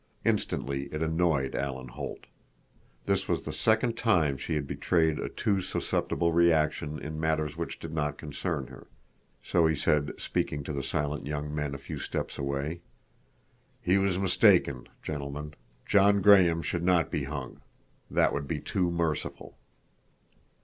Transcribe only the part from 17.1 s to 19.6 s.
be hung. That would be too merciful."